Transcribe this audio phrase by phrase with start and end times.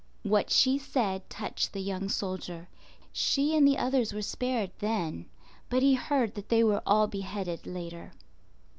[0.23, 2.67] What she said touched the young soldier.
[3.13, 5.27] She and the others were spared then,
[5.69, 8.11] but he heard that they were all beheaded later.